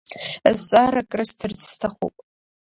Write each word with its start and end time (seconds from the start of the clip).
Зҵаарак 0.57 1.11
рысҭарц 1.17 1.59
сҭахуп. 1.71 2.15